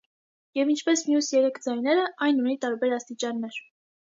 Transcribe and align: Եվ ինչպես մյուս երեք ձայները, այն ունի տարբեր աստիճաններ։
Եվ 0.59 0.71
ինչպես 0.73 1.03
մյուս 1.09 1.29
երեք 1.35 1.61
ձայները, 1.67 2.07
այն 2.29 2.41
ունի 2.45 2.59
տարբեր 2.67 2.99
աստիճաններ։ 2.99 3.63